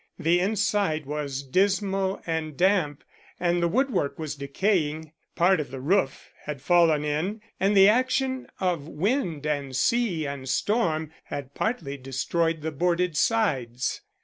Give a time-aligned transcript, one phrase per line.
[0.17, 3.03] The inside was dismal and damp,
[3.39, 5.11] and the woodwork was decaying.
[5.35, 10.49] Part of the roof had fallen in, and the action of wind and sea and
[10.49, 14.01] storm had partly destroyed the boarded sides.